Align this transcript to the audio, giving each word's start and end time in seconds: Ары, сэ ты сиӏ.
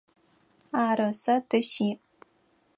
Ары, 0.85 1.09
сэ 1.21 1.35
ты 1.49 1.57
сиӏ. 1.69 1.99